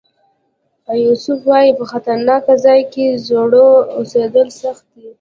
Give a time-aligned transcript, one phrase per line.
[0.91, 5.05] ایسوپ وایي په خطرناک ځای کې زړور اوسېدل سخت دي.